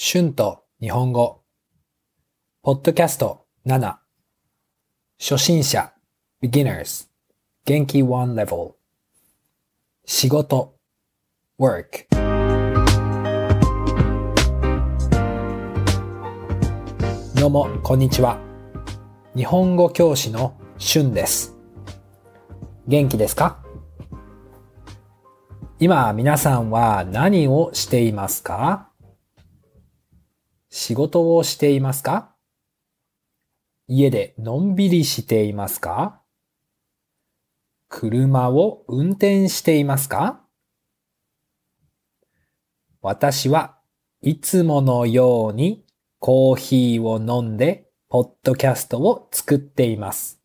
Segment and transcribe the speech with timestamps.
[0.00, 1.42] 春と日本語。
[2.62, 3.96] ポッドキャスト7。
[5.18, 5.92] 初心者。
[6.40, 7.08] beginners
[7.64, 8.04] 元気。
[8.04, 8.74] one level
[10.04, 10.76] 仕事。
[11.58, 12.06] work
[17.34, 18.38] どうもこんにちは。
[19.34, 21.56] 日本語教師の春です。
[22.86, 23.58] 元気ですか？
[25.80, 28.87] 今皆さんは何をしていますか？
[30.70, 32.34] 仕事をしていますか？
[33.86, 36.20] 家でのんびりしていますか？
[37.88, 40.44] 車を運転していますか？
[43.00, 43.78] 私は
[44.20, 45.86] いつものように
[46.18, 50.38] コーヒーを飲んでポッドキャストを作っています。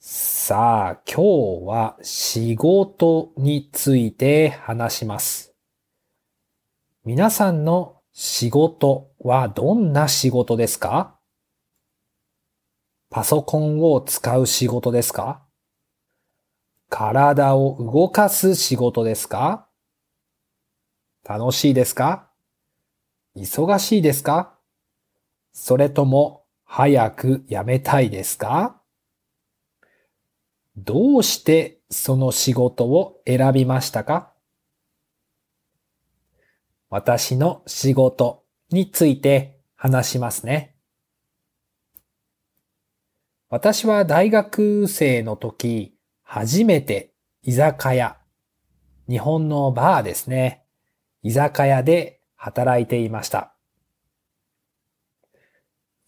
[0.00, 5.54] さあ、今日は仕事について話します。
[7.04, 11.18] 皆さんの仕事はどんな仕事ですか？
[13.08, 15.42] パソコンを使う仕事ですか？
[16.90, 19.66] 体を動かす仕事ですか？
[21.26, 22.30] 楽しいですか？
[23.34, 24.58] 忙しいですか？
[25.54, 28.82] それとも早く辞めたいですか？
[30.76, 34.31] どうしてその仕事を選びましたか？
[36.92, 40.76] 私の仕事について話しますね。
[43.48, 48.18] 私は大学生の時、初めて居酒屋、
[49.08, 50.66] 日本のバーですね。
[51.22, 53.54] 居酒屋で働いていました。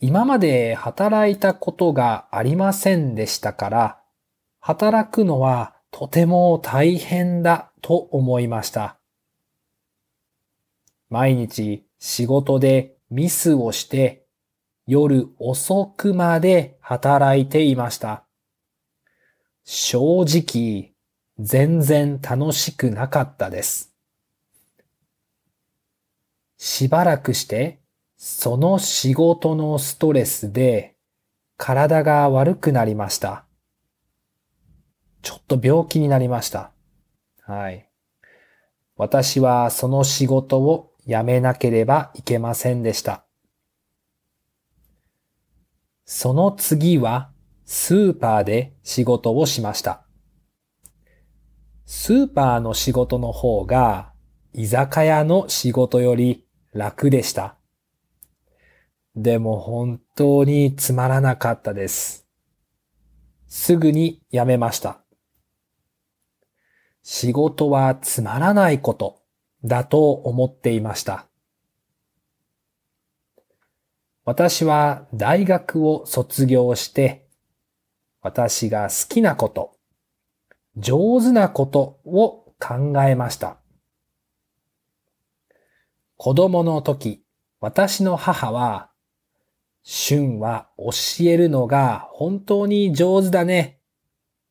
[0.00, 4.02] 今まで働いたことがありませんでしたから、
[4.60, 8.98] 働くのはとても大変だと思いました。
[11.14, 14.26] 毎日仕事でミスをして
[14.84, 18.24] 夜遅くまで働いていました。
[19.62, 20.92] 正直、
[21.38, 23.94] 全然楽しくなかったです。
[26.58, 27.78] しばらくして、
[28.16, 30.96] その仕事のストレスで
[31.56, 33.44] 体が悪くなりました。
[35.22, 36.72] ちょっと病気になりました。
[37.42, 37.88] はい。
[38.96, 43.24] 私はその仕事をやめなければいけませんでした。
[46.04, 47.30] その次は
[47.64, 50.04] スーパーで仕事をしました。
[51.86, 54.12] スーパーの仕事の方が
[54.52, 57.56] 居酒屋の仕事より楽でした。
[59.16, 62.26] でも本当につまらなかったです。
[63.46, 65.00] すぐに辞めました。
[67.02, 69.23] 仕事はつまらないこと
[69.64, 71.26] だと思っていました。
[74.24, 77.26] 私は大学を卒業して、
[78.22, 79.76] 私が好きなこと、
[80.76, 83.58] 上手なことを考えました。
[86.16, 87.22] 子供の時、
[87.60, 88.90] 私の母は、
[89.86, 93.80] 春は教えるのが本当に上手だね、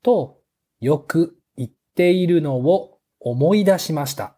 [0.03, 0.39] と
[0.79, 4.37] よく言っているのを思い出しました。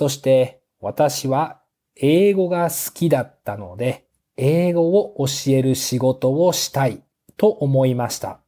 [0.00, 1.60] そして私は
[1.94, 4.06] 英語が好きだったので、
[4.38, 7.02] 英語を教える仕事をしたい
[7.36, 8.40] と思いました。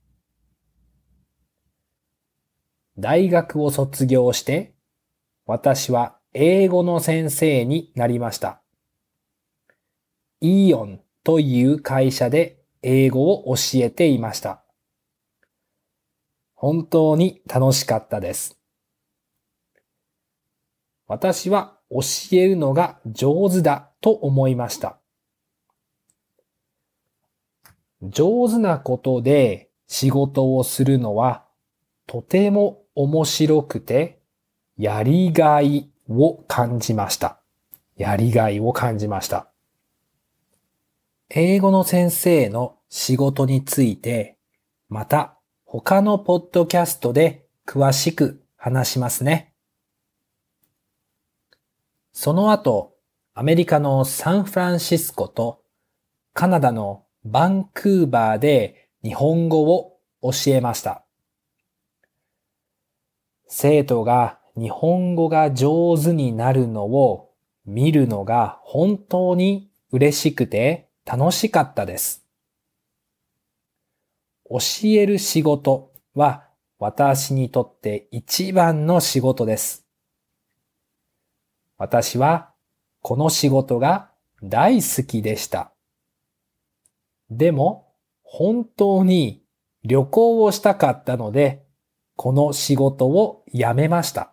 [2.98, 4.72] 大学を卒業して、
[5.44, 8.62] 私は英語の先生になりました。
[10.40, 14.64] イオンという会社で英語を教えていました。
[16.54, 18.61] 本当に楽しかったです。
[21.12, 24.96] 私は教えるのが上手だと思いました。
[28.02, 31.44] 上手なことで仕事をするのは
[32.06, 34.20] とても面白くて
[34.78, 37.38] やりがいを感じました。
[37.98, 39.48] やりがいを感じました。
[41.28, 44.38] 英語の先生の仕事について
[44.88, 49.51] また他のポッドキャストで詳しく話しますね。
[52.12, 52.94] その後、
[53.34, 55.62] アメリカのサンフランシスコと
[56.34, 61.04] カナダのバンクーバーで日本語を教えました。
[63.48, 67.30] 生徒が日本語が上手になるのを
[67.64, 72.24] 見るのが本当に嬉しくて楽しかったです。
[74.50, 76.44] 教える仕事は
[76.78, 79.81] 私にとって一番の仕事です。
[81.82, 82.52] 私は
[83.00, 85.72] この仕事が大好きでした。
[87.28, 87.92] でも
[88.22, 89.42] 本当に
[89.82, 91.64] 旅行をしたかったので、
[92.14, 94.32] この仕事を辞めました。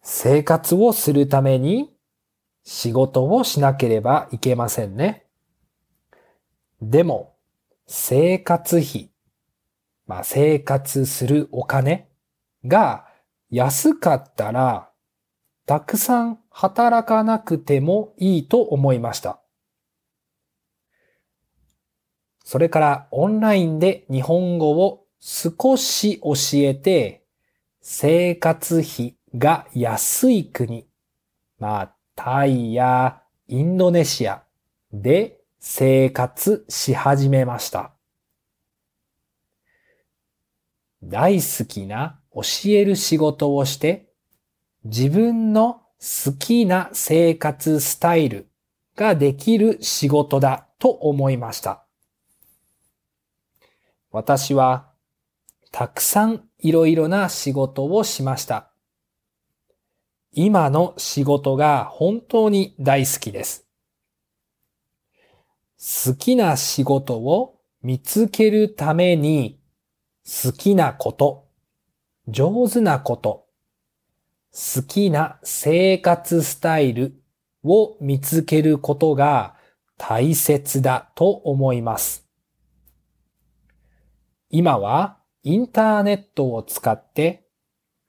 [0.00, 1.94] 生活をするために
[2.62, 5.26] 仕事をしなければいけませんね。
[6.80, 7.36] でも、
[7.86, 9.10] 生活費、
[10.06, 12.08] まあ生活するお金
[12.64, 13.12] が
[13.54, 14.90] 安かったら、
[15.64, 19.40] たくさん働かなくてもいいと思いました。
[22.44, 27.24] それからオンラインで日本語を少し教えて、
[27.80, 30.88] 生活費が安い国、
[31.60, 34.42] まあ、タイやインドネシア
[34.92, 37.92] で生活し始めました。
[41.04, 44.12] 大好きな教える仕事をして、
[44.84, 48.48] 自分の好きな生活スタイル
[48.96, 51.86] ができる仕事だと思いました。
[54.10, 54.90] 私は
[55.72, 58.70] たくさんいろいろな仕事をしました。
[60.32, 63.66] 今の仕事が本当に大好きです。
[65.78, 69.60] 好きな仕事を見つけるために
[70.24, 71.43] 好きなこと、
[72.28, 73.46] 上手なこと、
[74.52, 77.20] 好きな生活スタイル
[77.62, 79.56] を見つけることが
[79.98, 82.26] 大切だと思います。
[84.48, 87.46] 今はインターネットを使って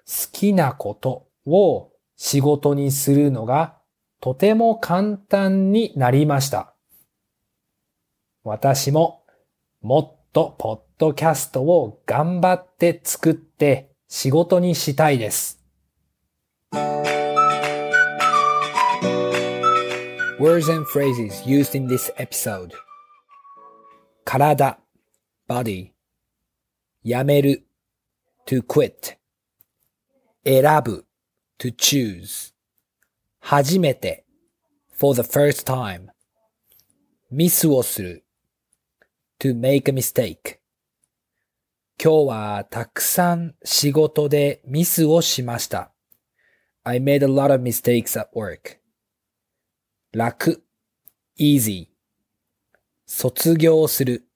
[0.08, 3.78] 好きなことを仕事にするのが
[4.22, 6.74] とても簡単になりました。
[8.44, 9.24] 私も
[9.82, 15.60] もっとポッドキャストを頑張って作って仕事にしたいです。
[20.40, 22.72] Words and phrases used in this episode
[24.24, 24.80] 体
[25.50, 25.92] body
[27.04, 27.68] やめる
[28.46, 29.18] to quit
[30.46, 31.06] 選ぶ
[31.60, 32.54] to choose
[33.42, 34.24] 初めて
[34.98, 36.08] for the first time
[37.30, 38.24] ミスをする
[39.42, 40.60] to make a mistake
[41.98, 45.92] 今日はたくさん仕事でミスをしました。
[46.84, 48.80] I made a lot of mistakes at work.
[50.14, 50.62] 楽
[51.40, 51.88] easy
[53.06, 54.28] 卒業する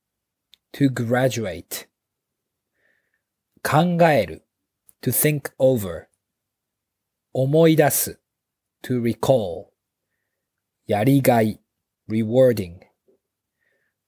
[0.74, 1.88] to graduate
[3.62, 4.46] 考える
[5.02, 6.06] to think over
[7.34, 8.20] 思い出す
[8.82, 9.66] to recall
[10.88, 11.60] やりがい
[12.10, 12.80] rewarding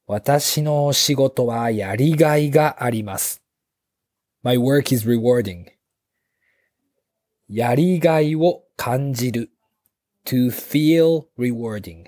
[0.08, 3.41] 私の仕事はやりがいがあります。
[4.44, 5.68] My work is rewarding.
[7.48, 9.52] やりがいを感じる
[10.26, 12.06] to feel rewarding.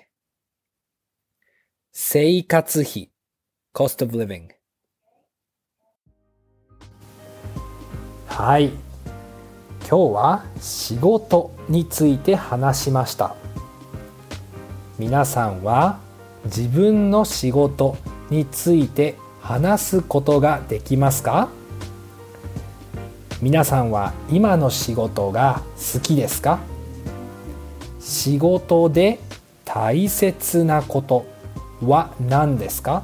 [1.92, 3.12] 生活費
[3.72, 4.48] cost of living.
[8.26, 8.72] はい。
[9.88, 13.36] 今日は仕事について話しました。
[14.98, 16.00] 皆さんは
[16.46, 17.96] 自分の仕事
[18.32, 21.50] について話すことができますか？
[23.44, 26.60] 皆さんは今の仕事が好きですか？
[28.00, 29.20] 仕事で
[29.66, 31.26] 大切なこと
[31.82, 33.04] は何ですか？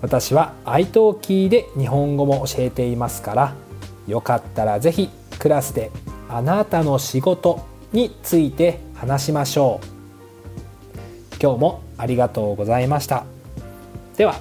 [0.00, 3.54] 私は iTalki で日本語も教えていますから
[4.06, 5.90] よかったらぜひクラスで
[6.30, 7.60] あなたの仕事
[7.92, 9.86] について話しましょう。
[11.42, 13.26] 今日もありがとうございました。
[14.16, 14.36] では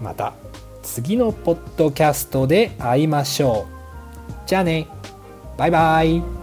[0.00, 0.45] また。
[0.86, 4.34] 次のポッドキャストで会いましょう。
[4.46, 4.86] じゃあね。
[5.58, 6.35] バイバイ。